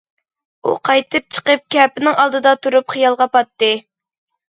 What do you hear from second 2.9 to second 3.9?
خىيالغا پاتتى.